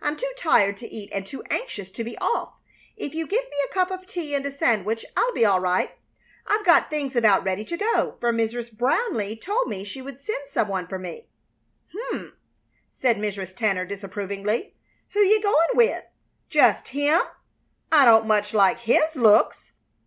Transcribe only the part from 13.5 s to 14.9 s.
Tanner, disapprovingly.